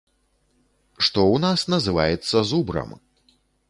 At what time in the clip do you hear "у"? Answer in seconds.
1.35-1.37